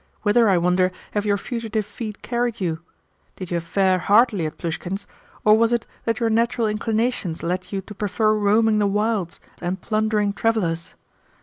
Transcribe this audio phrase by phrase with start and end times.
[0.23, 2.79] Whither, I wonder, have your fugitive feet carried you?
[3.35, 5.05] Did you fare hardly at Plushkin's,
[5.45, 9.79] or was it that your natural inclinations led you to prefer roaming the wilds and
[9.79, 10.95] plundering travellers?